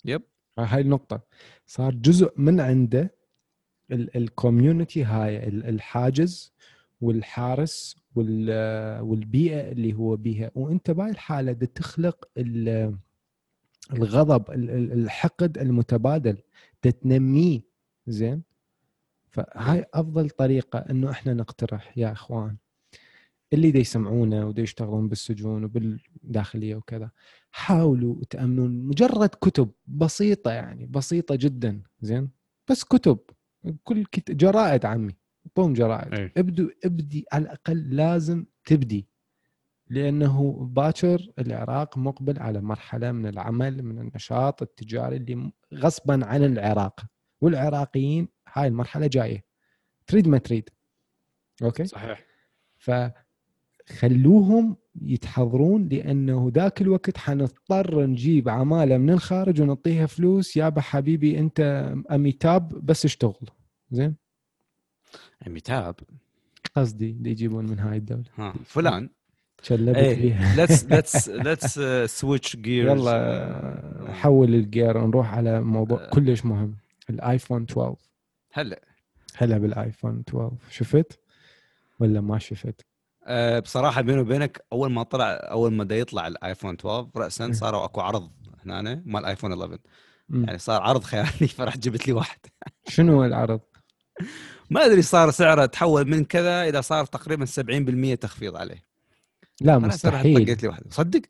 [0.05, 0.21] yep.
[0.59, 1.21] هاي النقطة.
[1.65, 3.15] صار جزء من عنده
[3.91, 6.53] ال community هاي الحاجز
[7.01, 10.51] والحارس والبيئة اللي هو بيها.
[10.55, 12.29] وأنت بهاي الحالة تخلق
[13.93, 16.37] الغضب الحقد المتبادل
[16.81, 17.61] تنميه.
[18.07, 18.43] زين؟
[19.29, 22.55] فهاي أفضل طريقة إنه إحنا نقترح يا إخوان.
[23.53, 27.11] اللي دا يسمعونا ودا يشتغلون بالسجون وبالداخلية وكذا.
[27.51, 32.31] حاولوا تأمنون مجرد كتب بسيطة يعني بسيطة جدا زين؟
[32.69, 33.19] بس كتب.
[33.83, 34.31] كل كت...
[34.31, 35.15] جرائد عمي
[35.55, 36.13] بوم جرائد.
[36.13, 36.31] أي.
[36.37, 39.07] ابدوا ابدي على الأقل لازم تبدي
[39.89, 46.99] لأنه باكر العراق مقبل على مرحلة من العمل من النشاط التجاري اللي غصبا عن العراق.
[47.41, 49.45] والعراقيين هاي المرحلة جاية.
[50.07, 50.69] تريد ما تريد.
[51.63, 52.25] أوكي؟ صحيح.
[52.77, 52.91] ف
[53.89, 60.57] خلوهم يتحضرون لأنه ذاك الوقت حنضطر نجيب عمالة من الخارج ونعطيها فلوس.
[60.57, 63.49] يابا حبيبي أنت أميتاب بس اشتغل.
[63.91, 64.15] زين؟
[65.47, 65.95] أميتاب؟
[66.75, 68.23] قصدي اللي يجيبون من هاي الدولة.
[68.35, 69.09] ها فلان.
[69.61, 70.55] شلبت فيها.
[70.55, 71.79] let's let's let's
[72.19, 76.75] switch gears يلا حول ال gear ونروح على موضوع كلش مهم.
[77.09, 77.95] الآيفون 12
[78.51, 78.81] هلا.
[79.35, 81.19] هلا بالآيفون 12 شفت؟
[81.99, 82.85] ولا ما شفت؟
[83.25, 87.85] أه بصراحة بيني وبينك أول ما طلع أول ما بدا يطلع الآيفون 12 راسا صاروا
[87.85, 88.31] أكو عرض
[88.65, 89.79] هنا مال آيفون 11
[90.29, 92.39] يعني صار عرض خيالي فرحت جبت لي واحد.
[92.87, 93.59] شنو العرض؟
[94.69, 97.45] ما أدري صار سعره تحول من كذا إلى صار تقريبا
[98.15, 98.83] 70% تخفيض عليه.
[99.61, 100.45] لا مستحيل.
[100.45, 100.83] طقيت لي واحد.
[100.89, 101.21] صدق؟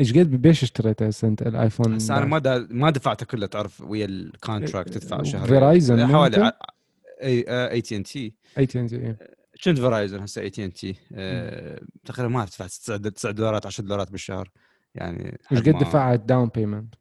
[0.00, 4.04] إيش قد بيش اشتريته هسه أنت الآيفون؟ بس أنا ما ما دفعته كله تعرف ويا
[4.04, 6.52] ال contract تدفع شهر فيرايزن حوالي
[7.22, 9.16] إي اي تي ان تي اي تي ان تي
[9.64, 10.92] كنت Verizon هسه AT&T
[12.04, 14.50] تقريبا ما تدفع 9 دولارات 10 دولارات بالشهر.
[14.94, 16.94] يعني إيش قد دفعت down payment؟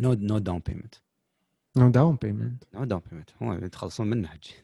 [0.00, 0.94] no no down payment
[1.76, 4.54] no down payment no down payment هو تخلصون منه حجي.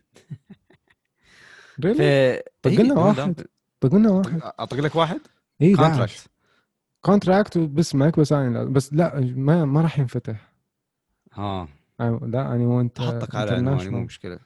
[1.84, 3.46] really؟ طق لنا واحد.
[3.80, 4.40] طق لنا واحد.
[4.42, 5.20] اطق لك واحد؟
[5.62, 6.30] اي contract
[7.00, 10.52] contract باسمك بس أنا بس لا ما ما راح ينفتح.
[11.32, 11.68] ها
[12.00, 14.38] لا أنا وانت احطك على عنواني مو مشكلة.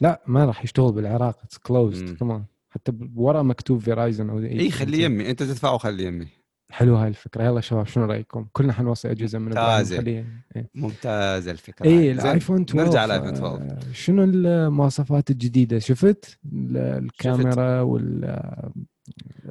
[0.00, 1.38] لا ما راح يشتغل بالعراق.
[1.44, 5.30] it's closed كمان حتى ورا مكتوب Verizon أو إي خليه يمي.
[5.30, 6.26] أنت تدفع وخليه يمي.
[6.70, 7.44] حلو هاي الفكرة.
[7.44, 9.98] يلا شباب شنو رأيكم؟ كلنا حنوصي أجهزة من ممتازة.
[10.06, 10.70] إيه.
[10.74, 16.38] ممتازة الفكرة اي الايفون 12 نرجع الايفون 12 شنو المواصفات الجديدة؟ شفت؟
[16.74, 18.40] الكاميرا وال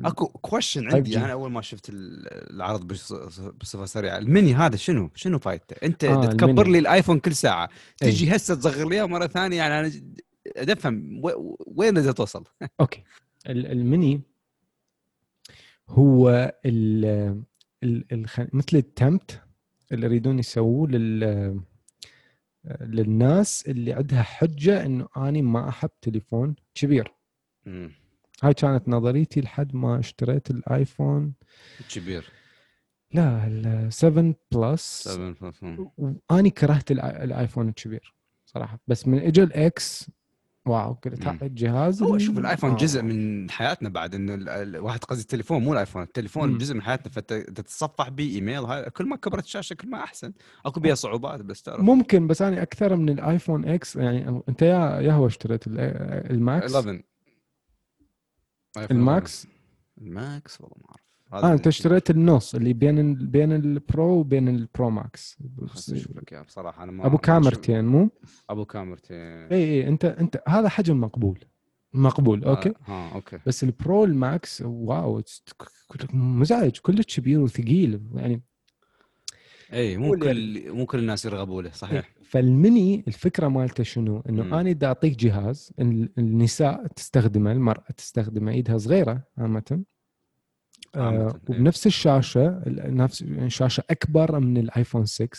[0.06, 1.18] أكو question عندي.
[1.18, 2.88] أنا أول ما شفت العرض
[3.62, 4.18] بصفة سريعة.
[4.18, 7.70] الميني هذا شنو؟ شنو فايدته؟ أنت آه تكبر لي الآيفون كل ساعة.
[7.98, 9.58] تجي هسه تصغر لي مرة ثانية.
[9.58, 9.92] يعني أنا
[10.58, 11.22] أفهم.
[11.68, 12.44] وين بدها توصل؟
[12.82, 13.04] okay.
[13.48, 14.22] الميني
[15.90, 17.06] هو ال
[17.84, 19.42] ال ال مثل ال attempt
[19.92, 21.62] اللي يريدون يسووه لل
[22.82, 27.14] للناس اللي عندها حجة إنه أني ما احب تليفون كبير.
[28.44, 31.34] هاي كانت نظريتي لحد ما اشتريت الآيفون.
[31.94, 32.32] كبير.
[33.14, 35.64] لا ال 7 Plus 7 Plus
[36.32, 38.80] اني كرهت الآيفون الكبير صراحة.
[38.88, 40.12] بس من اجى ال X
[40.70, 42.76] واو هذا الجهاز هو شوف الآيفون آه.
[42.76, 46.58] جزء من حياتنا بعد انه الواحد قصدي التليفون مو الآيفون التليفون مم.
[46.58, 50.34] جزء من حياتنا فانت تتصفح به إيميل هاي كل ما كبرت الشاشة كل ما أحسن.
[50.66, 51.82] أكو بها صعوبات بس تعرف.
[51.82, 56.76] ممكن بس أنا أكثر من الآيفون X يعني أنت يا يا هو اشتريت ال Max؟
[56.76, 57.02] 11
[58.92, 59.48] ال Max؟
[59.98, 61.09] ال Max؟ والله ما أعرف.
[61.34, 63.28] آه أنت اشتريت النص اللي بين ال...
[63.28, 65.38] بين ال Pro وبين ال Pro Max.
[65.74, 68.10] أشوف لك اياه بصراحة أنا ما أبو كاميرتين مو؟
[68.50, 71.40] أبو كاميرتين اي اي أنت أنت هذا حجم مقبول.
[71.94, 73.40] مقبول okay؟ آه, آه okay.
[73.46, 75.22] بس ال Pro ال Max wow
[76.14, 78.42] مزعج كله كبير وثقيل يعني.
[79.74, 82.10] اي مو كل مو كل الناس يرغبوا له صحيح.
[82.24, 85.74] فالمني الفكرة مالته شنو؟ إنه أنا بدي أعطيك جهاز
[86.18, 89.84] النساء تستخدمه المرأة تستخدمه إيدها صغيرة عامة.
[90.96, 95.30] آه وبنفس الشاشة نفس الشاشه أكبر من الآيفون 6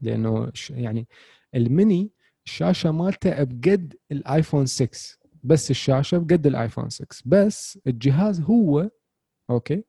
[0.00, 1.08] لأنه يعني
[1.54, 2.10] الميني
[2.46, 8.90] الشاشه مالته بقد الآيفون 6 بس الشاشة بقد الآيفون 6 بس الجهاز هو
[9.50, 9.84] okay؟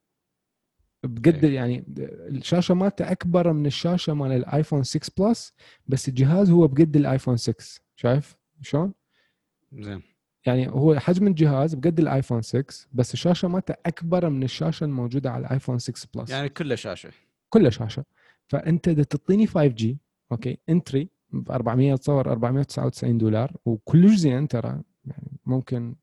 [1.03, 5.53] بقد يعني الشاشة مالته أكبر من الشاشة مال الآيفون 6 plus
[5.87, 8.93] بس الجهاز هو بقد الآيفون 6 شايف؟ شلون؟
[9.73, 10.01] زين.
[10.45, 15.45] يعني هو حجم الجهاز بقد الآيفون 6 بس الشاشة مالته أكبر من الشاشة الموجودة على
[15.45, 17.11] الآيفون 6 plus يعني كله شاشة.
[17.49, 18.05] كله شاشة.
[18.47, 19.97] فأنت إذا تعطيني 5G
[20.31, 25.95] okay entry ب 400 تصور 499 دولار وكلش زين ترى يعني ممكن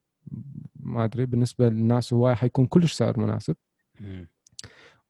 [0.80, 3.56] ما أدري بالنسبة للناس هواي حيكون كلش سعر مناسب.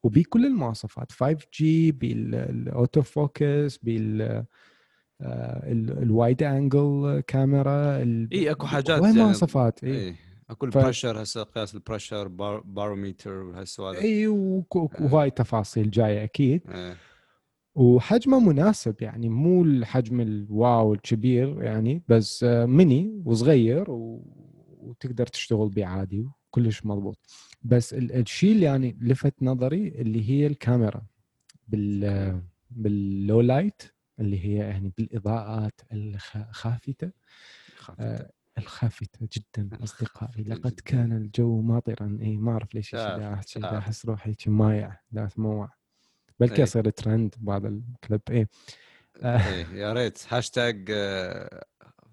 [0.03, 4.45] وبكل المواصفات 5G بال auto focus بال
[5.21, 7.97] ال wide angle camera
[8.33, 10.15] إي أكو حاجات وين مواصفات إي إيه.
[10.49, 12.27] أكو ال pressure هسه قياس البريشر
[12.65, 16.97] barometer وهالسوالف إي وهاي تفاصيل جاية أكيد إيه.
[17.75, 23.85] وحجمه مناسب يعني مو الحجم ال wow الكبير يعني بس ميني وصغير.
[24.87, 27.17] وتقدر تشتغل به عادي كلش مضبوط
[27.63, 31.01] بس الشيء اللي يعني لفت نظري اللي هي الكاميرا
[31.67, 33.81] بال بال low light
[34.19, 37.11] اللي هي يعني بالإضاءات الخافتة.
[37.99, 40.43] آه الخافتة جدا أصدقائي.
[40.43, 42.17] لقد كان الجو ماطرا.
[42.21, 45.69] إي ما أعرف ليش احس روحي مايع لا اتموع
[46.39, 46.91] بلكي يصير إيه.
[46.91, 48.47] ترند بعض الكليب إي.
[49.21, 49.47] آه.
[49.49, 50.25] إيه يا ريت.
[50.29, 51.65] هاشتاج آه،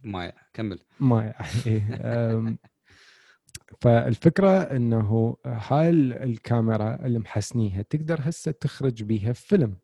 [0.02, 0.32] مايع.
[0.52, 0.78] كمل.
[1.00, 1.34] مايع.
[1.66, 2.56] إي.
[3.80, 9.76] فالفكرة إنه هاي الكاميرا اللي محسنيها تقدر هسه تخرج بيها فيلم.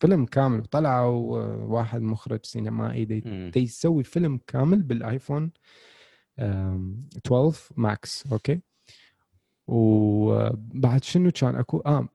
[0.00, 3.22] فيلم كامل طلعوا واحد مخرج سينمائي
[3.56, 5.50] يسوي فيلم كامل بالآيفون
[6.38, 8.60] 12 Max okay؟
[9.66, 12.08] وبعد شنو كان أكو؟ آه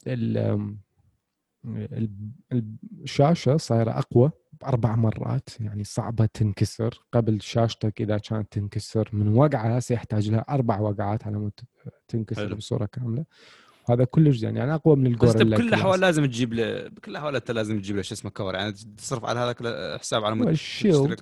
[3.03, 7.03] الشاشة صايرة أقوى بأربع مرات يعني صعبة تنكسر.
[7.11, 11.59] قبل شاشتك إذا كانت تنكسر من وقعه سيحتاج لها أربع وقعات على مود
[12.07, 12.55] تنكسر حلو.
[12.55, 13.25] بصورة كاملة.
[13.89, 17.35] هذا كلش يعني أنا أقوى من الجوريلا بس بكل الأحوال لازم تجيب له بكل الأحوال
[17.35, 21.15] أنت لازم تجيب له شو اسمه cover يعني تصرف على هذا حساب على مود تشتري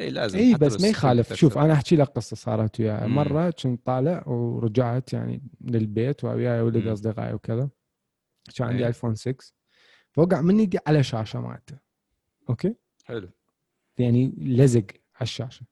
[0.00, 1.32] إي لازم إي بس ما يخالف.
[1.32, 3.08] شوف أنا أحكي لك قصة صارت وياي.
[3.08, 7.68] مرة كنت طالع ورجعت يعني للبيت وياي ولد أصدقائي وكذا.
[8.56, 9.34] كان عندي ايفون 6
[10.10, 11.76] فوقع مني دي على شاشة مالته.
[12.50, 13.28] okay؟ حلو.
[13.98, 15.66] يعني لزق على الشاشة.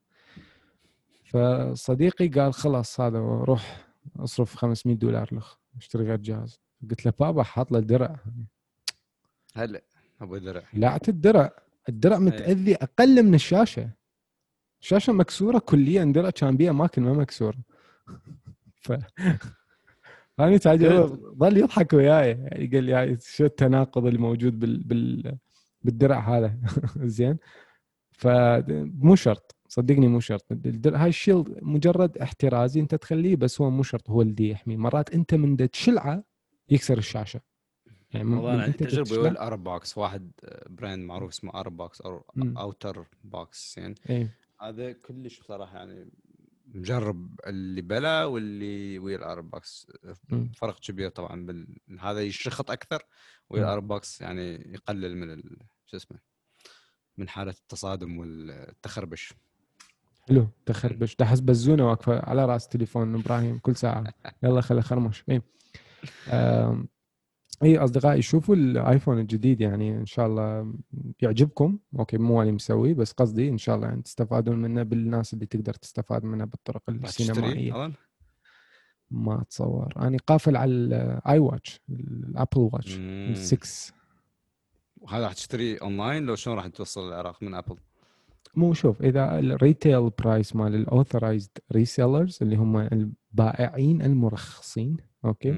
[1.24, 7.42] فصديقي قال خلاص هذا روح اصرف 500 دولار لخ اشتري غير جهاز قلت له بابا
[7.42, 8.16] حاط له درع.
[9.54, 9.82] هلا
[10.20, 11.50] أبو درع؟ لا الدرع
[11.88, 12.22] الدرع إيه.
[12.22, 13.90] متأذي أقل من الشاشة.
[14.80, 17.58] الشاشة مكسورة كليا درع كان بيها اماكن ما مكسوره
[18.82, 18.92] ف
[20.40, 20.90] أنا تعجب
[21.38, 22.28] ظل يضحك وياي.
[22.28, 25.38] يعني قال لي شو التناقض اللي موجود بال, بال
[25.82, 26.58] بالدرع هذا؟
[27.16, 27.38] زين.
[28.12, 29.57] فمو شرط.
[29.68, 30.46] صدقني مو شرط.
[30.86, 35.14] هاي ال shield مجرد احترازي انت تخليه بس هو مو شرط هو اللي يحمي مرات
[35.14, 36.24] انت من تشلعه
[36.70, 37.40] يكسر الشاشة.
[38.12, 40.30] يعني والله أنا عندي تجربة ويا الأرب بوكس واحد
[40.68, 44.36] brand معروف اسمه أرب بوكس أو اوتر بوكس يعني إيه.
[44.60, 46.10] هذا كلش بصراحة يعني
[46.74, 49.86] مجرب اللي بلا واللي ويا الأرب بوكس
[50.56, 51.78] فرق كبير طبعا بال...
[52.00, 53.02] هذا يشخط أكثر
[53.50, 55.42] ويا الأرب بوكس يعني يقلل من
[55.86, 56.18] شو اسمه
[57.16, 59.34] من حالة التصادم والتخربش.
[60.28, 60.48] حلو.
[60.66, 64.04] تخربش تحس بزونه واقفه على رأس تليفون إبراهيم كل ساعة.
[64.42, 65.24] يلا خلي خرمش.
[65.28, 65.42] إيه.
[67.62, 70.74] اي أصدقائي شوفوا الآيفون الجديد يعني إن شاء الله
[71.22, 71.78] يعجبكم.
[71.98, 75.74] okay مو أنا مسوي بس قصدي إن شاء الله يعني تستفادون منه بالناس اللي تقدر
[75.74, 77.92] تستفاد منه بالطرق السينمائية.
[79.10, 83.00] ما اتصور أنا قافل على الاي واتش الأبل واتش
[83.38, 83.94] 6
[84.96, 87.76] وهذا راح تشتري اونلاين لو شلون راح توصل العراق؟ من ابل؟
[88.54, 95.50] مو شوف إذا ال retail price مال ال authorized resellers اللي هم البائعين المرخصين okay؟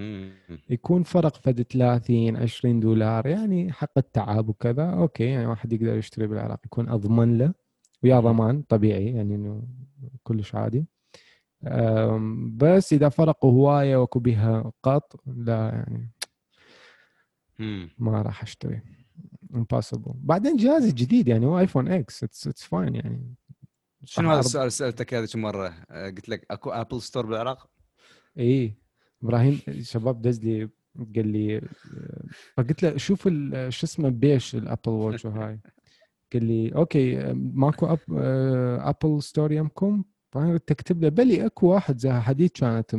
[0.71, 6.27] يكون فرق فد 30 20 دولار يعني حق التعب وكذا okay يعني واحد يقدر يشتري
[6.27, 7.55] بالعراق يكون أضمن له.
[8.03, 9.63] ويا ضمان طبيعي يعني إنه
[10.23, 10.87] كلش عادي.
[12.57, 16.11] بس إذا فرقوا هواية واكو بها قط لا يعني
[17.99, 18.81] ما راح أشتري.
[19.55, 23.35] impossible بعدين جهاز جديد يعني هو ايفون إكس it's fine يعني.
[24.05, 27.71] شنو هذا السؤال؟ سألتك هذا مرة؟ آه، قلت لك أكو Apple Store بالعراق؟
[28.39, 28.75] إي.
[29.23, 30.69] إبراهيم شباب دز لي
[31.17, 31.61] قال لي
[32.57, 33.23] فقلت له شوف
[33.69, 35.61] شو اسمه بيش الأبل واتش وهاي
[36.33, 37.99] قال لي okay ماكو أب
[38.81, 40.05] Apple Store يمكم؟
[40.67, 41.09] تكتب له.
[41.09, 42.97] بلي أكو واحد زي حديث كانت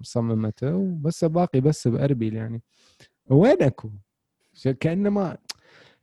[0.00, 2.62] مصممته وبس باقي بس بأربيل يعني.
[3.30, 3.90] وين أكو؟
[4.80, 5.38] كانما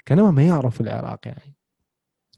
[0.10, 1.56] كانما ما يعرف العراق يعني.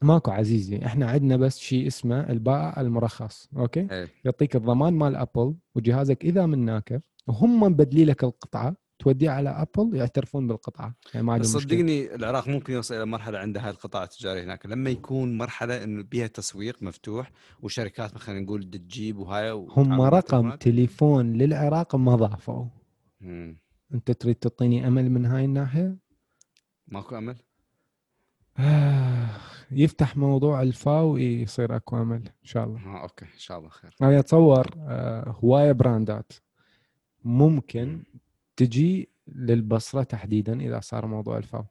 [0.01, 4.07] ماكو عزيزي إحنا عندنا بس شيء اسمه البائع المرخص okay؟ أي.
[4.25, 10.47] يعطيك الضمان مال أبل وجهازك إذا مناك وهم مبدلي لك القطعة توديه على أبل يعترفون
[10.47, 10.95] بالقطعة.
[11.13, 14.65] يعني ما بس صدقني العراق ممكن يوصل إلى مرحلة عندها القطاع التجاري هناك.
[14.65, 17.31] لما يكون مرحلة إنه بيها تسويق مفتوح
[17.61, 22.65] وشركات مثلا نقول تجيب وهاي هم رقم تليفون للعراق ما ضافوا.
[23.93, 25.97] أنت تريد تعطيني أمل من هاي الناحية؟
[26.87, 27.35] ماكو أمل؟
[29.71, 32.79] يفتح موضوع الفاو يصير أكو أمل إن شاء الله.
[32.85, 33.95] آه okay إن شاء الله خير.
[34.01, 36.31] أنا أتصور آه هواية براندات
[37.23, 38.03] ممكن
[38.55, 41.65] تجي للبصرة تحديدا إذا صار موضوع الفاو.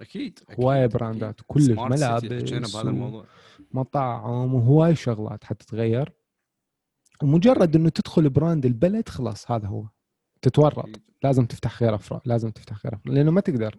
[0.00, 2.76] أكيد, هواية brand ات كلش ملابس
[3.72, 6.12] مطاعم وهواي شغلات حتتغير.
[7.22, 9.86] ومجرد إنه تدخل brand البلد خلاص هذا هو.
[10.42, 10.88] تتورط.
[11.22, 13.78] لازم تفتح خيار افرع لازم تفتح خيار افرع لأنه ما تقدر.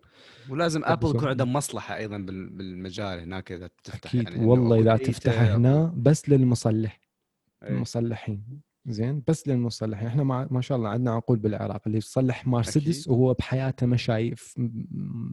[0.49, 4.23] ولازم Apple يكون عندهم مصلحة أيضا بالمجال هناك إذا تفتح أكيد.
[4.23, 7.01] يعني والله إذا تفتح هنا بس للمصلح.
[7.63, 7.69] أي.
[7.69, 8.61] المصلحين.
[8.85, 9.23] زين.
[9.27, 10.07] بس للمصلحين.
[10.07, 11.81] إحنا ما شاء الله عندنا عقول بالعراق.
[11.85, 14.53] اللي يصلح مرسيدس وهو بحياته ما شايف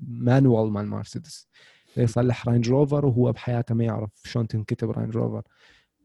[0.09, 1.49] manual مال مرسيدس.
[1.97, 5.43] يصلح رينج روفر وهو بحياته ما يعرف شلون تنكتب رينج روفر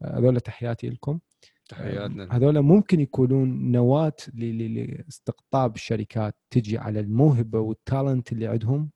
[0.02, 1.18] هذول تحياتي لكم.
[1.68, 8.90] تحياتنا هذول ممكن يكونون نواة لاستقطاب الشركات تجي على الموهبة وال talent اللي عندهم.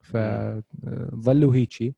[0.00, 1.96] فظلوا هيجي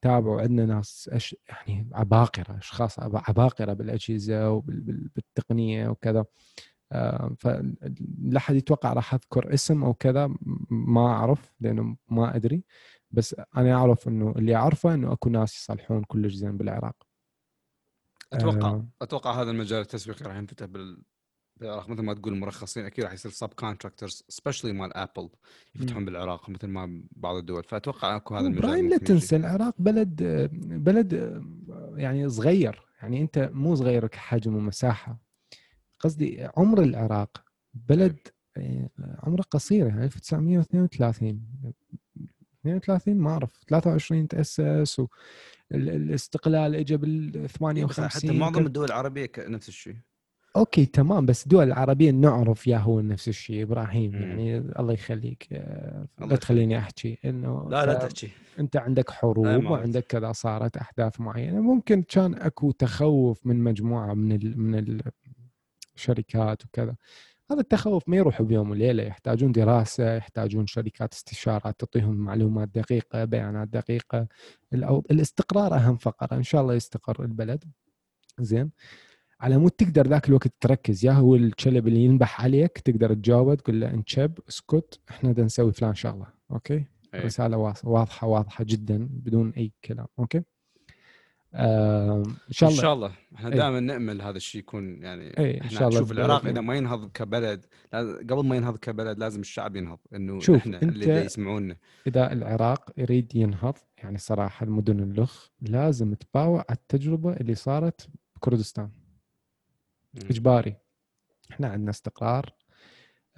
[0.00, 6.24] تابعوا عندنا ناس أش يعني عباقرة أشخاص عباقرة بالأجهزة وبالتقنيه وكذا.
[6.92, 10.34] آه، فلا حد يتوقع راح أذكر اسم أو كذا
[10.70, 12.64] ما أعرف لأنه ما أدري.
[13.10, 17.07] بس أنا أعرف إنه اللي أعرفه إنه أكو ناس يصلحون كلش زين بالعراق.
[18.32, 18.86] أتوقع آه.
[19.02, 21.02] أتوقع هذا المجال التسويقي راح ينفتح بال
[21.60, 25.28] مثل ما تقول المرخصين أكيد راح يصير subcontractors specially مال Apple
[25.74, 27.64] يفتحون بالعراق مثل ما بعض الدول.
[27.64, 30.22] فأتوقع أكو هذا المجال برأيي لا تنسى العراق بلد
[30.62, 31.42] بلد
[31.96, 35.18] يعني صغير يعني أنت مو صغير كحجم ومساحة.
[36.00, 38.18] قصدي عمر العراق بلد
[38.56, 41.40] آه، عمره قصير يعني 1932
[42.60, 45.06] 32 ما أعرف 23 تأسس و
[45.72, 49.96] الاستقلال اجى بال 58 حتى معظم الدول العربية نفس الشيء.
[50.56, 54.22] okay تمام بس الدول العربيه نعرف يا هو نفس الشيء إبراهيم مم.
[54.22, 58.30] يعني الله يخليك آه، لا تخليني أحكي إنه لا لا تحكي.
[58.58, 64.32] أنت عندك حروب وعندك كذا صارت أحداث معينة ممكن كان أكو تخوف من مجموعة من
[64.32, 65.00] ال من
[65.96, 66.96] الشركات وكذا.
[67.50, 73.68] هذا التخوف ما يروح بيوم وليلة يحتاجون دراسة يحتاجون شركات استشارات تعطيهم معلومات دقيقة بيانات
[73.68, 74.26] دقيقة.
[75.10, 77.64] الاستقرار أهم فقرة إن شاء الله يستقر البلد.
[78.40, 78.70] زين.
[79.40, 83.80] على مود تقدر ذاك الوقت تركز يا هو الكلب اللي ينبح عليك تقدر تجاوب تقول
[83.80, 86.84] له انشب اسكت إحنا بدنا نسوي فلان شغلة okay؟
[87.14, 87.20] أي.
[87.20, 90.42] رسالة واضحة واضحة جدا بدون أي كلام أوكي؟
[91.54, 92.78] آه إن شاء الله.
[92.78, 93.12] ان شاء الله.
[93.34, 96.74] إحنا دائما نأمل هذا الشيء يكون يعني إيه إن شاء الله نشوف العراق إذا ما
[96.74, 97.66] ينهض كبلد
[98.30, 101.76] قبل ما ينهض كبلد لازم الشعب ينهض إنه شوف إحنا اللي يسمعونا.
[102.06, 108.90] إذا العراق يريد ينهض يعني صراحة المدن اللخ لازم تباوع على التجربة اللي صارت بكردستان.
[110.16, 110.76] إجباري.
[111.50, 112.57] إحنا عندنا استقرار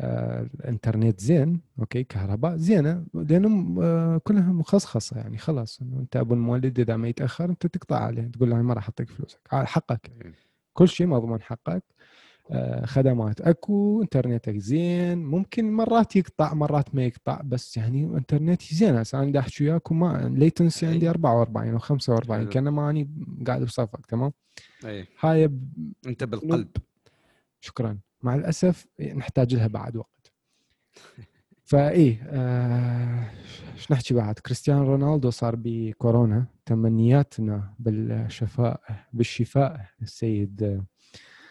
[0.01, 5.81] الإنترنت زين okay كهرباء زينة لأنهم آه، كلها مخصخصة يعني خلاص.
[5.83, 9.41] أنت أبو المولد إذا ما يتأخر أنت تقطع عليه تقول له ما راح أعطيك فلوسك
[9.53, 10.11] حقك.
[10.73, 11.85] كل شيء مضمون حقك.
[12.53, 18.97] آه، خدمات أكو انترنتك زين ممكن مرات يقطع مرات ما يقطع بس يعني انترنتي زين.
[18.97, 23.11] هسه أنا أحكي وياكم مال latency عندي 44 أو 45 كأنما اني
[23.47, 24.33] قاعد بصفك تمام؟
[24.85, 25.69] اي هاي ب...
[26.07, 26.69] أنت بالقلب.
[27.61, 27.99] شكرا.
[28.23, 30.33] مع الأسف نحتاج لها بعد وقت.
[31.65, 33.31] فإيه آه
[33.75, 40.85] إيش نحكي بعد؟ كريستيانو رونالدو صار بكورونا تمنياتنا بالشفاء بالشفاء السيد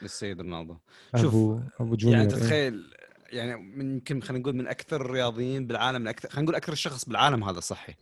[0.01, 0.77] للسيد رونالدو.
[1.15, 2.93] شوف أبو ابو جونيور يعني تتخيل
[3.31, 7.05] يعني من يمكن خلينا نقول من أكثر الرياضيين بالعالم من أكثر خلينا نقول أكثر شخص
[7.05, 7.95] بالعالم هذا صحي.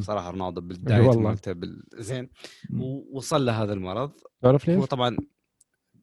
[0.00, 1.82] صراحة رونالدو بالبداية مالته بال...
[1.94, 2.28] زين.
[2.72, 4.12] ووصل له هذا المرض.
[4.42, 5.16] تعرف ليش؟ هو طبعا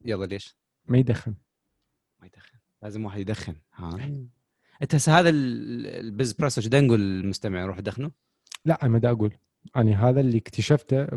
[0.06, 1.36] يلا ليش؟ ما يدخن.
[2.22, 2.58] ما يدخن.
[2.84, 3.98] لازم واحد يدخن ها
[4.82, 8.12] أنت هسه هذا البزبريسو إيش نقول للمستمع يروح يدخنه؟
[8.66, 9.32] لا أنا ما أقول.
[9.76, 11.08] يعني هذا اللي اكتشفته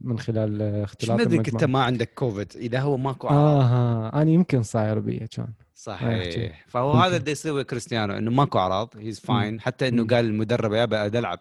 [0.00, 1.46] من خلال اختلاط المجموعة.
[1.48, 5.52] أنت ما عندك كوفيد إذا هو ماكو آها أنا يمكن صاير بي كان.
[5.74, 6.66] صحيح.
[6.68, 10.84] فهو هذا اللي يسوي كريستيانو إنه ماكو أعراض هيز فاين حتى إنه قال المدرب يا
[10.84, 11.38] بدي العب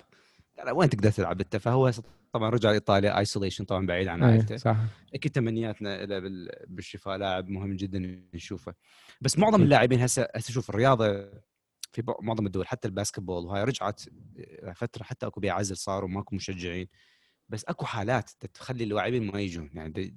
[0.68, 1.92] وين تقدر تلعب انت؟ فهو
[2.34, 4.58] طبعا رجع ايطاليا isolation طبعا بعيد عن عائلته.
[4.58, 4.78] صح.
[5.14, 8.74] أكيد تمنياتنا له بالشفاء لاعب مهم جدا نشوفه.
[9.22, 11.30] بس معظم اللاعبين هسه هسه شوف الرياضة
[11.92, 14.02] في معظم الدول حتى الباسكتبول وهاي رجعت
[14.76, 16.88] فترة حتى أكو بيع عزل صار وماكو مشجعين.
[17.50, 20.16] بس أكو حالات تخلي اللاعبين ما يجون يعني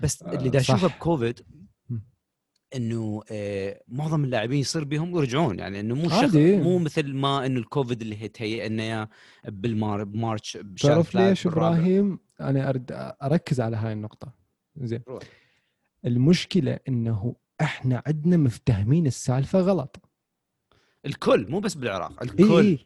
[0.00, 1.40] بس آه، اللي دا اشوفه بكوفيد
[2.74, 7.60] إنه آه معظم اللاعبين يصير بهم ويرجعون يعني إنه مو شخص مو مثل ما إنه
[7.60, 9.08] الكوفيد اللي هي تهيئ يا
[9.44, 14.34] بالمار بمارش تعرف ليش إبراهيم؟ أنا أرد أركز على هاي النقطة.
[14.76, 15.02] زين.
[16.04, 19.96] المشكلة إنه إحنا عندنا مفتهمين السالفة غلط.
[21.06, 22.78] الكل مو بس بالعراق الكل.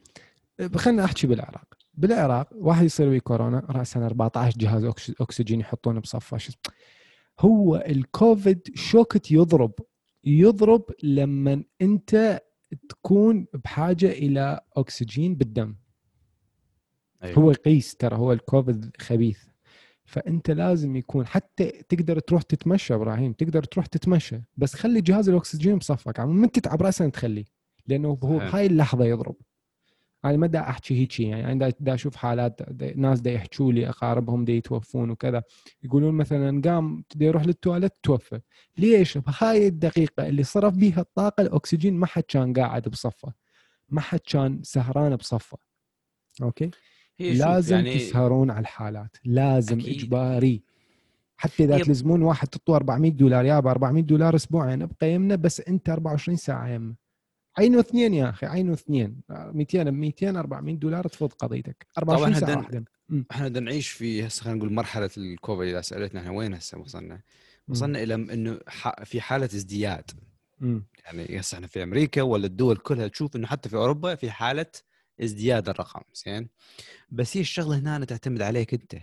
[0.61, 1.75] إيه خلينا أحكي بالعراق.
[1.95, 4.85] بالعراق واحد يصير به كورونا راسا 14 جهاز
[5.21, 6.39] أكسجين يحطونه بصفه
[7.41, 9.73] هو الكوفيد شوكت يضرب.
[10.25, 12.41] يضرب لما أنت
[12.89, 15.77] تكون بحاجة إلى أكسجين بالدم.
[17.23, 17.39] أيوة.
[17.39, 19.45] هو يقيس ترى هو الكوفيد خبيث.
[20.05, 25.79] فأنت لازم يكون حتى تقدر تروح تتمشى إبراهيم تقدر تروح تتمشى بس خلي جهاز الأكسجين
[25.79, 26.19] بصفك.
[26.19, 27.45] يعني من تتعب راسا تخليه
[27.87, 29.37] لأنه هو بهاي اللحظة يضرب.
[30.25, 33.89] أنا ما دا أحكي هيك يعني أنا دا أشوف حالات دا ناس دا يحكوا لي
[33.89, 35.43] أقاربهم دا يتوفون وكذا.
[35.83, 38.41] يقولون مثلا قام دا يروح للتواليت توفى.
[38.79, 43.33] ليش؟ بهاي الدقيقة اللي صرف بيها الطاقة الأكسجين ما حد كان قاعد بصفه.
[43.89, 45.59] ما حد كان سهران بصفه.
[46.43, 46.71] أوكي؟
[47.19, 47.99] لازم يعني...
[47.99, 49.17] تسهرون على الحالات.
[49.25, 49.99] لازم أكيد.
[49.99, 50.63] إجباري.
[51.37, 55.89] حتى إذا تلزمون واحد تطوا 400 دولار يا 400 دولار أسبوعين ابقى يمنا بس أنت
[55.91, 56.95] 24 ساعة يمنا
[57.59, 59.21] عينه اثنين يا أخي عينه اثنين.
[59.31, 61.87] 200 ب 200 400 دولار تفوت قضيتك.
[61.99, 62.59] 24 ساعة دن...
[62.59, 62.85] واحدة
[63.31, 67.21] إحنا بدنا نعيش في هسه خلينا نقول مرحلة الكوفيد إذا سألتنا إحنا وين هسه وصلنا؟
[67.69, 68.59] وصلنا إلى إنه
[69.05, 70.11] في حالة ازدياد.
[70.61, 70.87] مم.
[71.05, 74.67] يعني هسه إحنا في أمريكا ولا الدول كلها تشوف إنه حتى في أوروبا في حالة
[75.23, 76.49] ازدياد الرقم زين؟
[77.11, 78.95] بس هي الشغلة هنا تعتمد عليك أنت.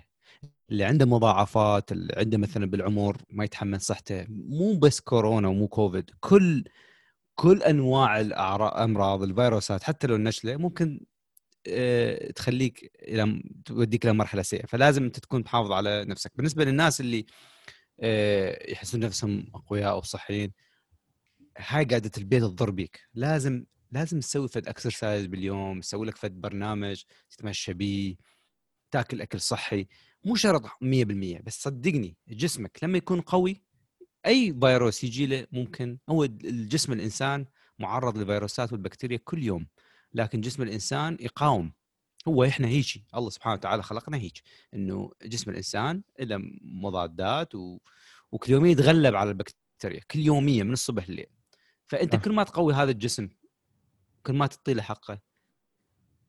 [0.72, 6.10] اللي عنده مضاعفات اللي عنده مثلا بالعمر ما يتحمل صحته مو بس كورونا ومو كوفيد
[6.20, 6.64] كل
[7.36, 11.06] كل أنواع الامراض الفيروسات حتى لو النشلة ممكن
[11.68, 14.66] آه، تخليك إلى توديك إلى مرحلة سيئة.
[14.66, 16.32] فلازم أنت تكون محافظ على نفسك.
[16.36, 17.26] بالنسبة للناس اللي
[18.00, 20.52] آه، يحسون نفسهم أقوياء وصحيين
[21.58, 23.02] هاي قاعدة البيت تضر بيك.
[23.14, 28.16] لازم لازم تسوي فد exercise باليوم تسوي لك فد برنامج تتمشى بيه
[28.92, 29.88] تاكل أكل صحي.
[30.26, 33.65] مو شرط 100% بس صدقني جسمك لما يكون قوي
[34.26, 37.46] أي فيروس يجي له ممكن هو الجسم الإنسان
[37.80, 39.68] معرض للفيروسات والبكتيريا كل يوم
[40.14, 41.74] لكن جسم الإنسان يقاوم
[42.28, 44.42] هو إحنا هيك الله سبحانه وتعالى خلقنا هيك
[44.74, 47.80] إنه جسم الإنسان له مضادات و...
[48.32, 51.28] وكل يوم يتغلب على البكتيريا كل يوميا من الصبح لليل
[51.88, 52.18] فأنت آه.
[52.18, 53.30] كل ما تقوي هذا الجسم
[54.24, 55.20] كل ما تعطي له حقه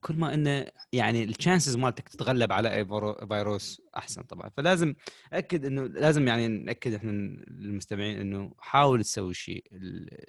[0.01, 2.87] كل ما إنه يعني الشانسز مالتك تتغلب على أي
[3.29, 4.51] فيروس أحسن طبعا.
[4.57, 4.95] فلازم
[5.33, 7.11] أكد إنه لازم يعني نأكد إحنا
[7.49, 9.65] للمستمعين إنه حاول تسوي شيء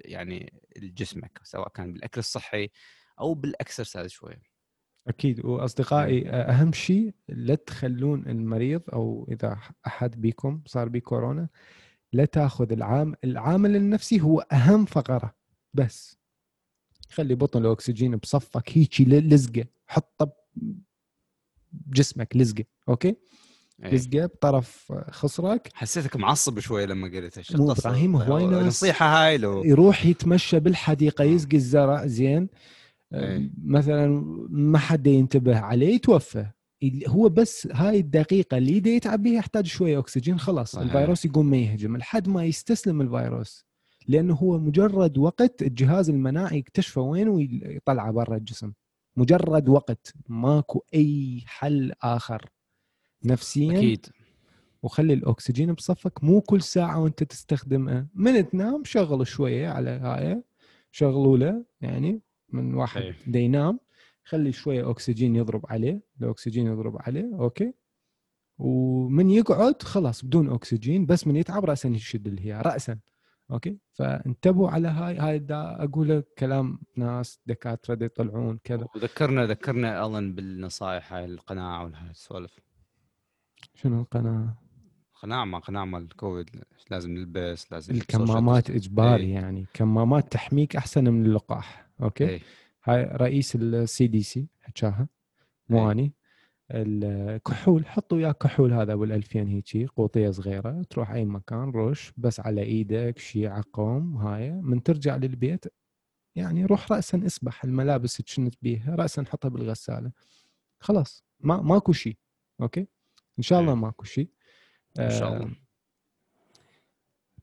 [0.06, 2.70] يعني لجسمك سواء كان بالأكل الصحي
[3.20, 4.42] أو بال exercise شوية
[5.08, 5.46] أكيد.
[5.46, 11.50] وأصدقائي أهم شيء لا تخلون المريض أو إذا أحد بيكم صار بي كورونا
[12.14, 15.36] لا تأخذ العام العامل النفسي هو أهم فقرة
[15.74, 16.17] بس.
[17.10, 20.32] خلي بطن الأكسجين بصفك هيجي لزقه حطه
[21.72, 22.64] بجسمك لزقة.
[22.90, 23.16] أوكي؟
[23.84, 23.94] أيه.
[23.94, 25.70] لزقة بطرف خصرك.
[25.74, 31.24] حسيتك معصب شوي لما قلت مو إبراهيم هواي ناس؟ نصيحة هاي لو يروح يتمشى بالحديقة
[31.24, 32.06] يسقي الزرع.
[32.06, 32.50] زين.
[33.14, 33.52] أيه.
[33.64, 34.08] مثلا
[34.50, 36.46] ما حد ينتبه عليه يتوفى.
[37.08, 40.76] هو بس هاي الدقيقة اللي يدي يتعب بيها يحتاج شوية أكسجين خلاص.
[40.76, 41.98] الفيروس يقوم ما يهجم.
[41.98, 43.67] لحد ما يستسلم الفيروس.
[44.08, 48.74] لأنه هو مجرد وقت الجهاز المناعي يكتشفه وين ويطلعه برا الجسم.
[49.18, 52.50] مجرد وقت ماكو أي حل آخر.
[53.26, 54.06] نفسيا أكيد.
[54.84, 58.08] وخلي الأكسجين بصفك مو كل ساعة وأنت تستخدمه.
[58.14, 60.44] من تنام شغل شوية على هاي
[60.92, 63.80] شغلوا له يعني من واحد دا ينام.
[64.24, 67.74] خلي شوية أكسجين يضرب عليه الأكسجين يضرب عليه okay.
[68.60, 73.00] ومن يقعد خلاص بدون أكسجين بس من يتعب راسا يشد اللي هي راسا
[73.52, 78.88] okay؟ فانتبهوا على هاي هاي دا أقول كلام ناس دكاترة يطلعون كذا.
[78.96, 82.60] وذكرنا ذكرنا الن بالنصائح هاي القناعة وهاي السوالف
[83.76, 84.68] شنو القناعة؟
[85.22, 86.50] قناع ما قناع مال الكوفيد
[86.92, 89.34] لازم نلبس لازم الكمامات إجباري إيه.
[89.34, 89.66] يعني.
[89.74, 92.42] كمامات تحميك أحسن من اللقاح okay؟ إيه.
[92.84, 95.08] هاي رئيس ال CDC حكاها
[95.70, 96.14] مو اني
[96.72, 102.40] الكحول حطوا وياك كحول هذا أبو 2000 هيجي قوطية صغيرة تروح أي مكان رش بس
[102.40, 105.66] على إيدك شي عقم هاي من ترجع للبيت
[106.36, 110.12] يعني روح راسا اسبح الملابس اللي كنت بيها راسا حطها بالغسالة.
[110.80, 112.18] خلاص ما ماكو شيء
[112.62, 112.88] okay؟
[113.38, 114.30] إن شاء الله ماكو شيء.
[115.00, 115.46] إن شاء الله.
[115.46, 115.52] آه،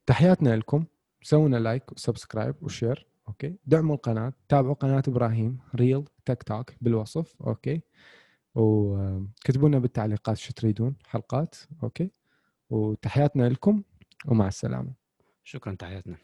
[0.06, 0.84] تحياتنا لكم.
[1.22, 6.72] سوونا like و subscribe و share okay؟ دعموا القناة تابعوا قناة إبراهيم ريل تيك توك
[6.80, 7.80] بالوصف okay؟
[8.54, 12.10] وكتبوا لنا بالتعليقات شو تريدون حلقات okay؟
[12.70, 13.82] وتحياتنا لكم
[14.26, 14.92] ومع السلامة.
[15.44, 16.16] شكرا تحياتنا.